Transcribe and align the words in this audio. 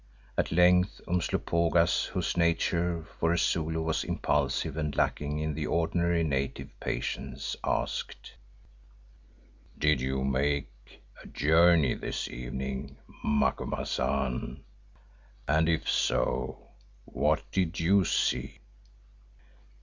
At 0.35 0.51
length 0.51 0.99
Umslopogaas, 1.07 2.05
whose 2.05 2.35
nature, 2.35 3.05
for 3.19 3.31
a 3.33 3.37
Zulu, 3.37 3.83
was 3.83 4.03
impulsive 4.03 4.75
and 4.75 4.95
lacking 4.95 5.37
in 5.37 5.53
the 5.53 5.67
ordinary 5.67 6.23
native 6.23 6.71
patience, 6.79 7.55
asked, 7.63 8.33
"Did 9.77 10.01
you 10.01 10.23
make 10.23 11.03
a 11.21 11.27
journey 11.27 11.93
this 11.93 12.27
evening, 12.27 12.97
Macumazahn, 13.23 14.63
and 15.47 15.69
if 15.69 15.87
so, 15.87 16.69
what 17.05 17.43
did 17.51 17.79
you 17.79 18.03
see?" 18.03 18.57